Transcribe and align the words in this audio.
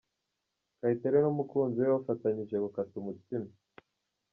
Kayitare 0.79 1.17
n'umukunzi 1.21 1.77
we 1.81 1.87
bafatanyije 1.95 2.55
gukata 2.65 2.93
umutsima. 3.01 3.49